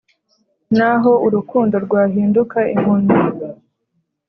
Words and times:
naho 0.77 1.11
urukundo 1.25 1.75
rwahinduka 1.85 2.59
impumyi 2.73 3.15